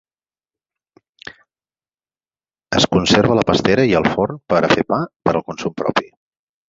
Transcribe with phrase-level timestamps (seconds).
[2.79, 6.09] Es conserva la pastera i el forn per a fer pa per al consum propi.